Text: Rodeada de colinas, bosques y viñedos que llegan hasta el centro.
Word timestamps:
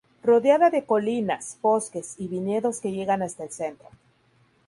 Rodeada 0.23 0.71
de 0.71 0.83
colinas, 0.83 1.59
bosques 1.61 2.15
y 2.17 2.27
viñedos 2.27 2.79
que 2.79 2.91
llegan 2.91 3.21
hasta 3.21 3.43
el 3.43 3.51
centro. 3.51 3.87